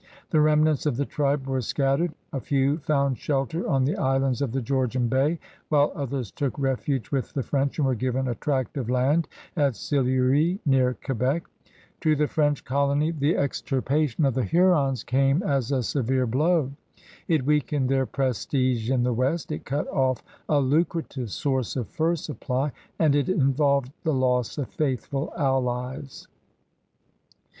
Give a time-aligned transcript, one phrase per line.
[0.31, 4.41] The renmants of the tribe were scat tered: a few found shelter on the islands
[4.41, 5.37] of the Georgian Bay,
[5.69, 9.75] while others took refuge with the French and were given a tract of land at
[9.75, 11.43] Sillery, near Quebec.
[11.99, 16.71] To the French colony the extirpation of the Hurons came as a severe blow.
[17.27, 22.15] It weakened their prestige in the west, it cut off a lucrative source of fur
[22.15, 26.27] supply, and it involved the loss of faithful allies.